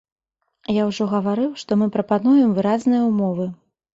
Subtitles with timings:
[0.81, 3.45] Я ўжо гаварыў, што мы прапануем выразныя ўмовы.